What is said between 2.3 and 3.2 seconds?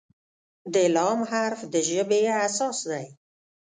اساس دی.